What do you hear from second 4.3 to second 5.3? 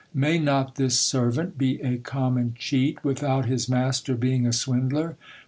a swindler